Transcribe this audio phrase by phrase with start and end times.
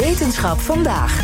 [0.00, 1.20] Wetenschap vandaag.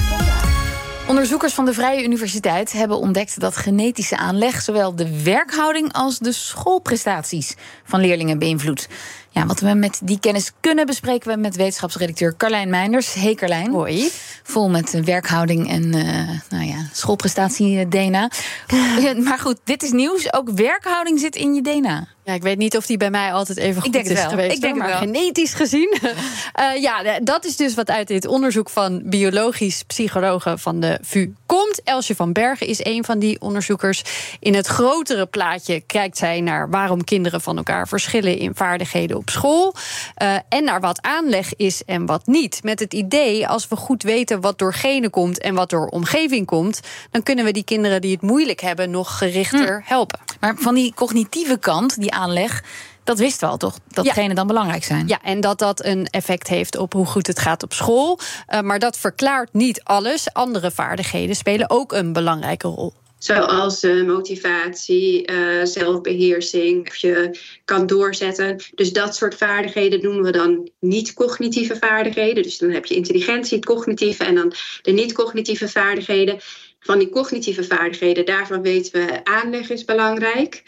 [1.09, 6.33] Onderzoekers van de Vrije Universiteit hebben ontdekt dat genetische aanleg zowel de werkhouding als de
[6.33, 8.89] schoolprestaties van leerlingen beïnvloedt.
[9.35, 13.15] Ja, wat we met die kennis kunnen bespreken we met wetenschapsredacteur Carlijn Meinders.
[13.15, 13.71] Hey Carlijn.
[13.71, 14.11] Hoi.
[14.43, 18.31] Vol met werkhouding en uh, nou ja, schoolprestatie DNA.
[19.29, 20.33] maar goed, dit is nieuws.
[20.33, 22.07] Ook werkhouding zit in je DNA.
[22.25, 24.29] Ja, ik weet niet of die bij mij altijd even goed is wel.
[24.29, 24.55] geweest.
[24.55, 24.99] Ik denk maar wel.
[24.99, 25.99] genetisch gezien.
[26.03, 31.33] uh, ja, dat is dus wat uit dit onderzoek van biologisch psychologen van de VU
[31.55, 31.83] komt.
[31.85, 34.03] Elsje van Bergen is een van die onderzoekers.
[34.41, 39.31] In het grotere plaatje kijkt zij naar waarom kinderen van elkaar verschillen in vaardigheden op
[39.31, 39.75] school.
[40.23, 42.63] Uh, en naar wat aanleg is en wat niet.
[42.63, 46.47] Met het idee, als we goed weten wat door genen komt en wat door omgeving
[46.47, 49.89] komt, dan kunnen we die kinderen die het moeilijk hebben nog gerichter hm.
[49.89, 50.19] helpen.
[50.41, 52.63] Maar van die cognitieve kant, die aanleg.
[53.05, 53.79] Dat wisten we al toch?
[53.89, 54.35] Dat ja.
[54.35, 55.09] dan belangrijk zijn.
[55.09, 58.19] Ja, en dat dat een effect heeft op hoe goed het gaat op school.
[58.49, 60.33] Uh, maar dat verklaart niet alles.
[60.33, 62.93] Andere vaardigheden spelen ook een belangrijke rol.
[63.19, 68.63] Zoals uh, motivatie, uh, zelfbeheersing, of je kan doorzetten.
[68.75, 72.43] Dus dat soort vaardigheden noemen we dan niet-cognitieve vaardigheden.
[72.43, 76.39] Dus dan heb je intelligentie, het cognitieve en dan de niet-cognitieve vaardigheden.
[76.85, 80.63] Van die cognitieve vaardigheden, daarvan weten we aanleg is belangrijk.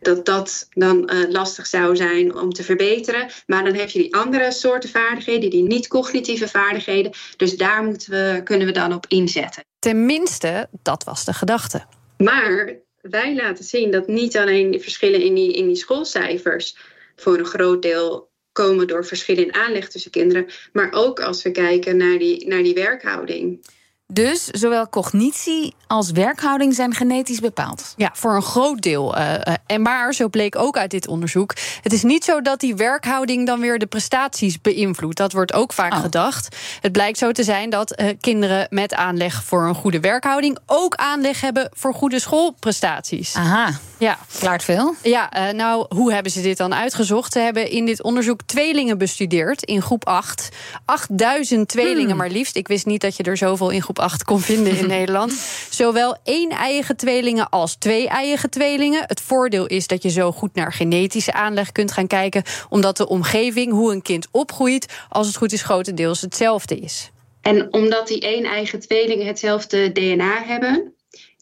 [0.00, 3.30] Dat dat dan uh, lastig zou zijn om te verbeteren.
[3.46, 7.12] Maar dan heb je die andere soorten vaardigheden, die niet-cognitieve vaardigheden.
[7.36, 9.64] Dus daar moeten we, kunnen we dan op inzetten.
[9.78, 11.84] Tenminste, dat was de gedachte.
[12.16, 16.76] Maar wij laten zien dat niet alleen de verschillen in die, in die schoolcijfers
[17.16, 21.50] voor een groot deel komen door verschillen in aanleg tussen kinderen, maar ook als we
[21.50, 23.66] kijken naar die, naar die werkhouding.
[24.12, 27.94] Dus zowel cognitie als werkhouding zijn genetisch bepaald.
[27.96, 29.18] Ja, voor een groot deel.
[29.18, 29.34] Uh,
[29.66, 31.54] en maar, zo bleek ook uit dit onderzoek...
[31.82, 35.16] het is niet zo dat die werkhouding dan weer de prestaties beïnvloedt.
[35.16, 36.00] Dat wordt ook vaak oh.
[36.00, 36.56] gedacht.
[36.80, 40.58] Het blijkt zo te zijn dat uh, kinderen met aanleg voor een goede werkhouding...
[40.66, 43.34] ook aanleg hebben voor goede schoolprestaties.
[43.34, 44.18] Aha, ja.
[44.38, 44.94] klaart veel.
[45.02, 47.32] Ja, uh, nou, hoe hebben ze dit dan uitgezocht?
[47.32, 50.48] Ze hebben in dit onderzoek tweelingen bestudeerd in groep 8.
[50.84, 52.16] 8000 tweelingen hmm.
[52.16, 52.56] maar liefst.
[52.56, 55.32] Ik wist niet dat je er zoveel in groep 8 kon vinden in Nederland.
[55.70, 59.04] Zowel één-eigen tweelingen als twee-eigen tweelingen.
[59.06, 63.08] Het voordeel is dat je zo goed naar genetische aanleg kunt gaan kijken, omdat de
[63.08, 67.10] omgeving, hoe een kind opgroeit, als het goed is, grotendeels hetzelfde is.
[67.42, 70.91] En omdat die één-eigen tweelingen hetzelfde DNA hebben,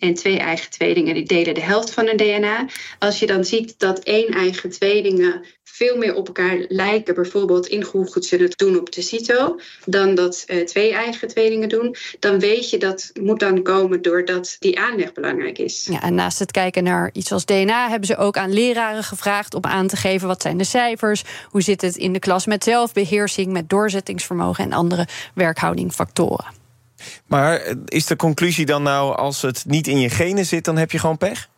[0.01, 2.67] en twee eigen tweelingen die delen de helft van hun DNA.
[2.99, 5.45] Als je dan ziet dat één eigen tweelingen
[5.81, 9.59] veel meer op elkaar lijken, bijvoorbeeld in hoe goed ze het doen op de CITO,
[9.85, 14.57] dan dat uh, twee eigen tweelingen doen, dan weet je dat moet dan komen doordat
[14.59, 15.87] die aanleg belangrijk is.
[15.91, 19.55] Ja, en naast het kijken naar iets als DNA hebben ze ook aan leraren gevraagd
[19.55, 22.65] om aan te geven wat zijn de cijfers, hoe zit het in de klas met
[22.65, 26.60] zelfbeheersing, met doorzettingsvermogen en andere werkhoudingfactoren.
[27.27, 30.91] Maar is de conclusie dan nou, als het niet in je genen zit, dan heb
[30.91, 31.49] je gewoon pech?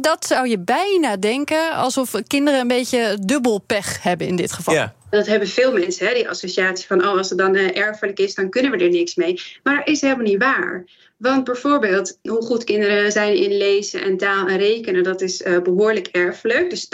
[0.00, 4.74] Dat zou je bijna denken, alsof kinderen een beetje dubbel pech hebben in dit geval.
[4.74, 4.94] Ja.
[5.10, 7.06] Dat hebben veel mensen, hè, die associatie van...
[7.06, 9.42] oh, als het dan uh, erfelijk is, dan kunnen we er niks mee.
[9.62, 10.84] Maar dat is helemaal niet waar.
[11.18, 15.02] Want bijvoorbeeld, hoe goed kinderen zijn in lezen en taal en rekenen...
[15.02, 16.70] dat is uh, behoorlijk erfelijk.
[16.70, 16.88] Dus 80%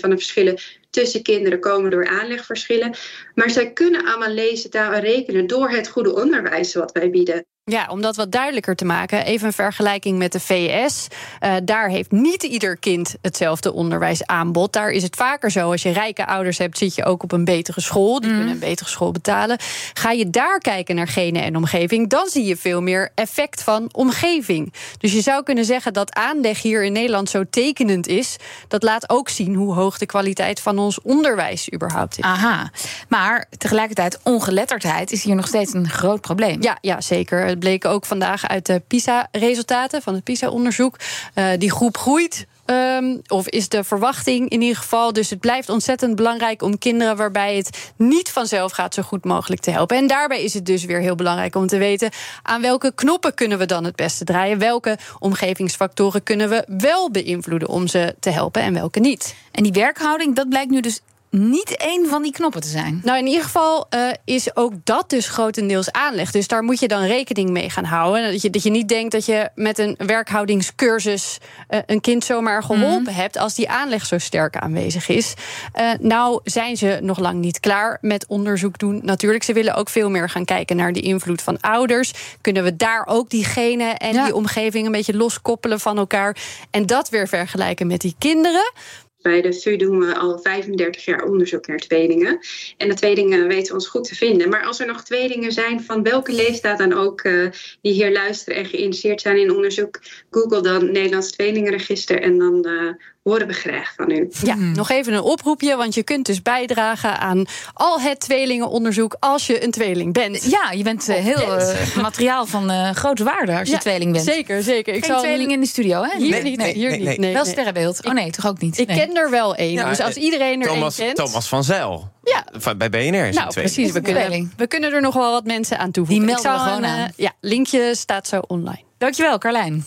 [0.00, 0.58] van de verschillen
[0.90, 2.94] tussen kinderen komen door aanlegverschillen.
[3.34, 5.46] Maar zij kunnen allemaal lezen, taal en rekenen...
[5.46, 7.46] door het goede onderwijs wat wij bieden.
[7.64, 11.06] Ja, om dat wat duidelijker te maken, even een vergelijking met de VS.
[11.44, 14.72] Uh, daar heeft niet ieder kind hetzelfde onderwijsaanbod.
[14.72, 17.44] Daar is het vaker zo, als je rijke ouders hebt, zit je ook op een
[17.44, 18.20] betere school.
[18.20, 18.36] Die mm.
[18.36, 19.58] kunnen een betere school betalen.
[19.92, 23.88] Ga je daar kijken naar genen en omgeving, dan zie je veel meer effect van
[23.92, 24.72] omgeving.
[24.98, 28.36] Dus je zou kunnen zeggen dat aanleg hier in Nederland zo tekenend is.
[28.68, 32.24] Dat laat ook zien hoe hoog de kwaliteit van ons onderwijs überhaupt is.
[32.24, 32.70] Aha,
[33.08, 36.62] maar tegelijkertijd ongeletterdheid is hier nog steeds een groot probleem.
[36.62, 37.46] Ja, ja zeker.
[37.46, 40.96] Het bleek ook vandaag uit de PISA-resultaten van het PISA-onderzoek.
[41.34, 42.46] Uh, die groep groeit.
[42.66, 45.12] Um, of is de verwachting in ieder geval.
[45.12, 49.60] Dus het blijft ontzettend belangrijk om kinderen waarbij het niet vanzelf gaat, zo goed mogelijk
[49.60, 49.96] te helpen.
[49.96, 52.10] En daarbij is het dus weer heel belangrijk om te weten
[52.42, 54.58] aan welke knoppen kunnen we dan het beste draaien.
[54.58, 59.34] Welke omgevingsfactoren kunnen we wel beïnvloeden om ze te helpen en welke niet.
[59.52, 61.00] En die werkhouding, dat blijkt nu dus
[61.32, 63.00] niet één van die knoppen te zijn.
[63.04, 66.30] Nou, in ieder geval uh, is ook dat dus grotendeels aanleg.
[66.30, 68.32] Dus daar moet je dan rekening mee gaan houden.
[68.32, 71.38] Dat je, dat je niet denkt dat je met een werkhoudingscursus
[71.70, 73.18] uh, een kind zomaar geholpen mm.
[73.18, 75.34] hebt als die aanleg zo sterk aanwezig is.
[75.80, 79.00] Uh, nou zijn ze nog lang niet klaar met onderzoek doen.
[79.02, 82.12] Natuurlijk, ze willen ook veel meer gaan kijken naar de invloed van ouders.
[82.40, 84.24] Kunnen we daar ook die genen en ja.
[84.24, 86.36] die omgeving een beetje loskoppelen van elkaar
[86.70, 88.72] en dat weer vergelijken met die kinderen?
[89.22, 92.38] Bij de VU doen we al 35 jaar onderzoek naar tweelingen.
[92.76, 94.48] En de tweelingen weten we ons goed te vinden.
[94.48, 98.58] Maar als er nog tweelingen zijn van welke leeftijd dan ook uh, die hier luisteren
[98.58, 102.92] en geïnteresseerd zijn in onderzoek, google dan Nederlands Tweelingenregister en dan uh,
[103.22, 104.28] horen we graag van u.
[104.42, 109.46] Ja, nog even een oproepje, want je kunt dus bijdragen aan al het tweelingenonderzoek als
[109.46, 110.44] je een tweeling bent.
[110.50, 114.12] Ja, je bent uh, heel uh, materiaal van uh, grote waarde als je ja, tweeling
[114.12, 114.24] bent.
[114.24, 114.94] Zeker, zeker.
[114.94, 116.16] Ik Geen zal tweeling in de studio, hè?
[116.18, 116.56] Hier Nee, niet.
[116.58, 117.06] nee, hier nee, niet.
[117.06, 117.18] nee.
[117.18, 118.04] Nee, Wel sterrenbeeld.
[118.04, 118.78] Oh nee, toch ook niet?
[118.78, 119.72] Ik ken er wel één.
[119.72, 121.26] Ja, dus als iedereen er Thomas, één kent.
[121.28, 122.10] Thomas van Zijl.
[122.24, 122.44] Ja.
[122.52, 123.90] Van, bij BNR is Nou, precies.
[123.90, 124.50] We Een kunnen, tweeling.
[124.56, 126.26] we kunnen er nog wel wat mensen aan toevoegen.
[126.26, 127.12] Die Ik melden we gewoon een, eh, aan.
[127.16, 128.82] Ja, linkje staat zo online.
[128.98, 129.80] Dankjewel, Carlijn.